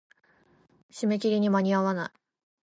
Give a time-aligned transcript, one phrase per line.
[0.91, 2.11] 締め切りに間に合わない。